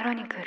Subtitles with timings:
[0.00, 0.42] クロニクル。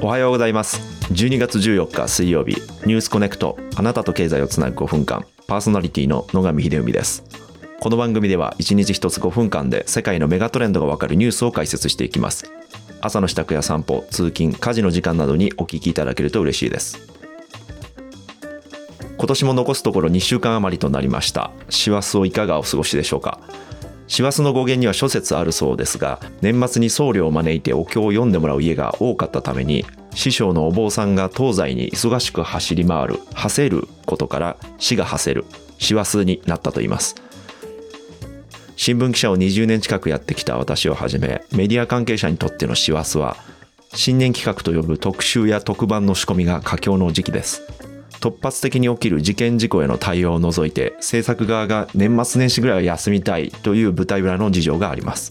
[0.00, 0.78] おはようございます。
[1.12, 2.52] 12月14日水曜日
[2.86, 3.58] ニュースコネクト。
[3.74, 5.26] あなたと経済をつなぐ5分間。
[5.48, 7.24] パーソナリティの野上秀文です。
[7.80, 12.52] この番組では1日1つ5分間で世界のメガトレンドがわかるニュースを解説していきます。
[13.00, 17.13] 朝の支度や散歩通勤家事の時間などにお聞きいただけると嬉しいです。
[19.24, 21.50] 今年も残すところ2週間余りとなりました。
[21.70, 23.40] 師走をいかがお過ごしでしょうか。
[24.06, 35.46] 師走の語源には諸説あるそうですが年末に僧侶を招いてお経を読んでもらう家が多かったために師匠のお坊さんが東西に忙しく走り回る馳せることから死が馳せる
[35.78, 37.14] 師走になったと言います。
[38.76, 43.38] 新聞記者を20年近くやってきた私をはじめメディア関係者にとっての師走は
[43.94, 47.62] 新年企画と呼ぶ特集や特番の仕込みが佳境の時期です。
[48.24, 55.30] 突発的に起きる事件事故への対応を除いて制作側が年末年始ぐらいは休みたいという舞台裏の事情があります。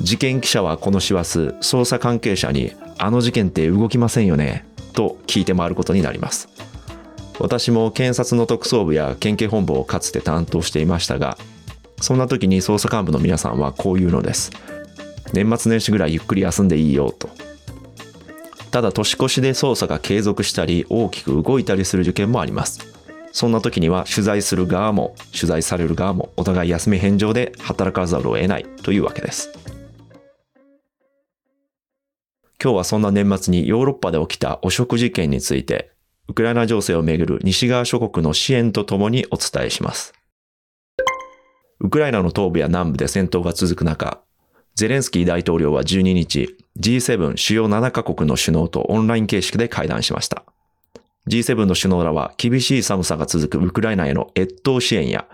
[0.00, 6.48] 事件記者はこの師走捜査関係者に「あの事件って動きませんよね」と聞いて回ることになります。
[7.38, 11.38] 私も検察の特捜部や県警本部をかつて担当していましたが
[12.00, 14.50] そんな時に捜査幹部の皆さんはこう言うのです。
[15.32, 17.30] 年末年始ぐらいゆっくり休んでいいよと。
[18.70, 22.86] ただ年越しで捜査が継続したり大きく動いたりする事件もあります。
[23.32, 29.50] そんな時には取材する側も取材される側もお互い休み返上で働かざるを得ないというわけです。
[32.62, 35.92] 今日はそんな年末にヨーロッパで起きた汚職事件について
[36.28, 40.12] ウクライナ情勢をめぐる西側諸国の支援とともにお伝えします。
[41.80, 44.20] ウクライナの東部や南部で戦闘が続く中
[44.74, 50.44] ゼレンスキー大統領は12日、G7 主要7カ国の首脳とオンライン形式で会談しました。
[51.28, 55.26] G7 の首脳らは厳しい寒さが続くウクライナへの越冬支援や、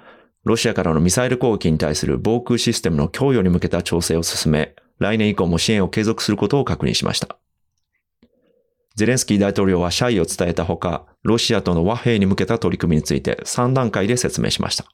[0.45, 7.37] ロシアからのミサイル攻撃に対する防空システムの供与に向けた調整を進め、来年以降も支援を継続することを確認しました。
[8.97, 14.87] ゼレンスキー大統領は謝意を伝えたほか、ロシアとの和平に向けた取り組みについて3段階で説明しました。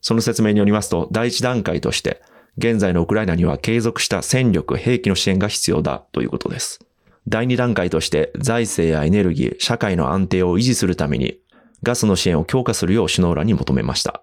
[0.00, 2.20] その説明によりますと、第1段階として、
[2.58, 6.80] 現在のウクライナには継続した戦力、兵器の支援が必要だということです。
[7.28, 11.40] 第2段階として財政やエネルギー、社会の安定を維持するために
[11.82, 14.22] ガスの支援を強化するよう首脳らに求めました。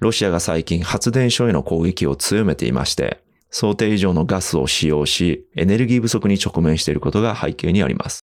[0.00, 3.20] ロシアが最近発電所への攻撃を強めていまして、
[3.50, 8.20] 想定以上のガスを使用し、エネルギー不足に直面していることが背景にあります。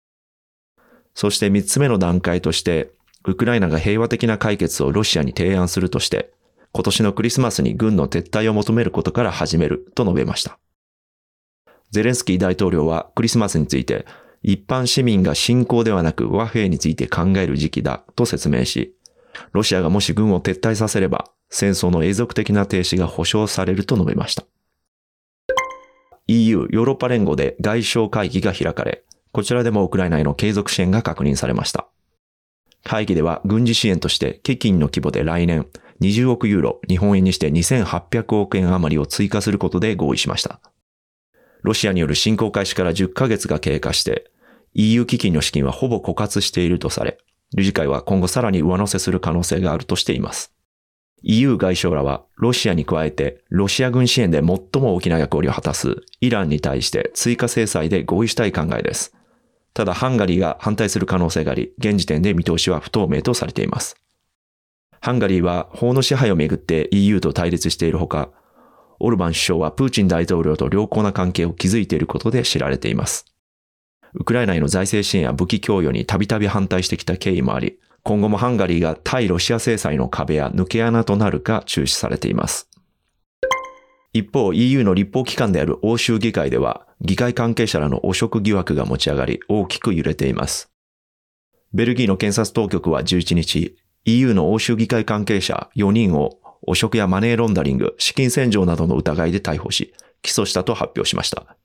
[1.14, 2.92] そして3つ目の段階として、
[3.26, 6.34] ウクライナが平和的な解決をロシアに提案するとして、
[6.74, 10.58] 今年のクリスマスに軍の撤退を求めることから始めると述べました。
[11.92, 14.06] ゼレンスキー大統領はクリスマスについて
[14.42, 18.96] 一般市民が侵攻ではなく和平について考える時期だと説明し、
[19.52, 24.44] ロシアがもし軍を撤退させれば戦争の永続的な停止が保障されると述べました。
[26.28, 31.88] EU ヨーロッパ連合で外相会議が開かれ、こちらでもウクライナへの継続支援が確認されました。
[32.84, 35.68] 会議では軍事支援として基金の規模で来年
[36.02, 40.60] 20億ユーロ、日本円にして2800億円余りを追加することで合意しました。
[41.62, 44.32] ロシアによる侵攻開始から10ヶ月が経過して、
[44.74, 47.20] EU 基金の資金はほぼ枯渇しているとされ、
[47.54, 50.54] 理事会は今後さらに上乗せする可能性があるとしています。
[51.24, 59.16] EU 外相らはロシアに加えてロシア軍支援で最も大きな役割を果たすイランに対して追加制裁で合意したい考えです。
[59.76, 63.98] ただハンガリーが反対する可能性があり、現時点で見通しは不透明とされています。
[65.04, 68.30] ハンガリーは法の支配をめぐって EU と対立しているほか、
[69.00, 73.26] オルバン首相はプーチン大統領と良好な関係を築いていることで知られています。
[74.14, 82.70] ウクライナへの財政支援や武器供与にたびたび反対してきた経緯もあり、今後もハンガリーが対ロシア制裁の壁や抜け穴となるか注視されています。
[84.14, 90.70] 一方 EU の立法機関である欧州議会では、議会関係者らの汚職疑惑が持ち上がり大きく揺れています。
[91.74, 101.56] ベルギーの検察当局は11日、EU の欧州議会関係者4人を汚職やマネーロンダリング、資金洗浄などの疑いで逮捕し、起訴したと発表しました。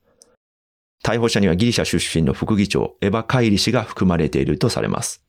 [1.03, 5.23] 逮捕者にはギリシャ出身の副議長エヴァ・カイリ氏が含まれているとされます。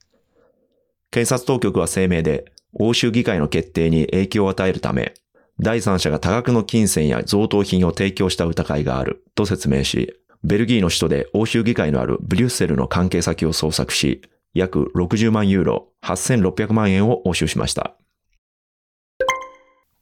[1.12, 5.14] 検察当局は声明で、欧州議会の決定に影響を与えるため、
[5.60, 14.22] 第三者が多額の金銭や贈答品を提供した疑いがあると説明し、ベルギーの首都で欧州議会のあるブリュッセルの関係先を捜索し、
[14.57, 17.95] 約60万ユーロ、8600万円を押収しました。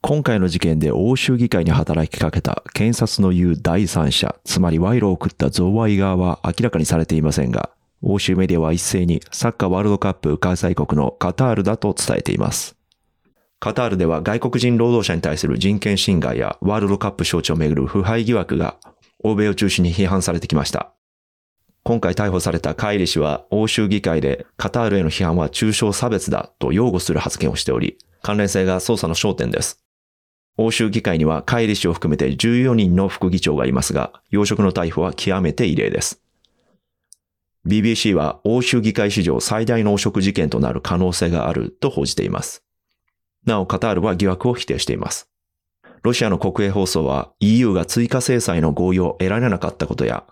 [0.00, 7.70] 今回の事件で欧州議会に働きかけた検察の言う第三者、つまり賄賂を送った贈賄側は明らかにされていませんが、
[8.02, 12.76] 欧州メディアは一斉にサッカーワールドカップ開催国のカタールだと伝えています。
[13.58, 18.76] カタールでは外国人労働者に対する人権侵害やワールドカップ招致をめぐる腐敗疑惑が
[19.24, 20.95] 欧米を中心に批判されてきました。
[21.86, 29.84] 今回逮捕されたカイリ氏は欧州議会でカタールへの批判は中傷差別だと擁護する発言をしており、関連性が捜査の焦点です。
[30.56, 36.20] 欧州議会にはカイリ氏を含めて14人の副議長がいますが、要職の逮捕は極めて異例です。
[37.64, 42.64] BBC は欧州議会史上最大の汚職事件となる可能性があると報じています。
[43.44, 45.30] なお、カタールは疑惑を否定しています。
[46.02, 50.24] ロシアの国営放送は EU が追加制裁の合意を得られなかったことや、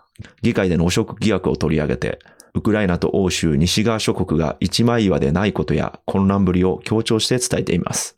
[0.43, 2.19] 議会での汚職疑惑を取り上げて、
[2.55, 8.17] ウクライナと欧州、西側諸国が一枚岩でないことや混乱ぶりを強調して伝えています。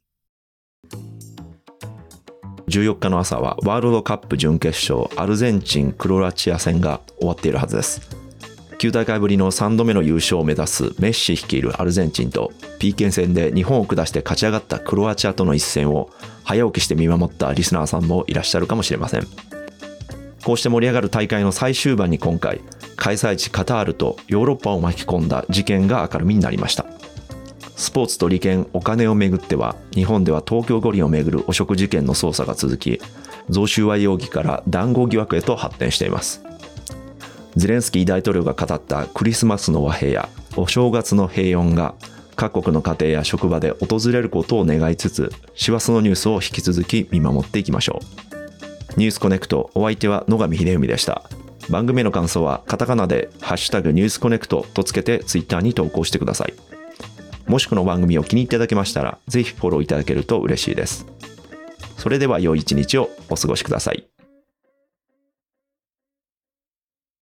[2.68, 8.26] 14日の朝はワールドカップ準決勝アルゼンチン・クロアチア戦が終わっているはずです。
[8.78, 16.10] 9大会ぶりの3度目の優勝を目指すメッシ率いるアルゼンチンと PK 戦で日本を下して勝ち上がったクロアチアとの一戦を
[16.44, 19.55] 早起きして見守ったリスナーさんもいらっしゃるかもしれません。
[20.46, 22.60] こうして盛り上がる大会の最終盤に今回、
[22.94, 26.86] 開催地カタールとヨーロッパを巻き込んだ事件が明るみになりました。
[27.74, 33.00] スポーツと利権、お金をめぐっては、日本では東京五輪をめぐる汚職事件の捜査が続き、
[33.50, 36.44] 贈収賄容疑から談合疑惑へと発展しています。
[37.56, 41.96] ゼレンスキー大統領が語ったクリスマスの和平やお正月の平穏が
[42.36, 48.00] 各国の家庭や職場で訪れることを願いつつ、師走のニュースを引き続き見守っていきましょ
[48.32, 48.35] う。
[48.96, 51.22] ニュースコネクト、お相手は野上秀文でした。
[51.68, 56.54] 番組の感想はカタカナでハッシュタグニュースコネクトとつけてツイッターに投稿してください。
[57.46, 61.06] もしこの番組を気に入っていただけましたら、ぜひフォローいただけると嬉しいです。
[61.98, 64.06] それでは良い一日をお過ごしください。